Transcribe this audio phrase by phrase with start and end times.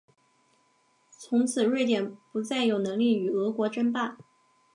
[1.11, 4.17] 从此瑞典不再有能力与俄国争霸。